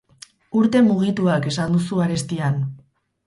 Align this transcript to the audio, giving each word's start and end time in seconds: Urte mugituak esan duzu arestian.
Urte 0.61 0.79
mugituak 0.85 1.45
esan 1.53 1.75
duzu 1.77 2.01
arestian. 2.07 2.57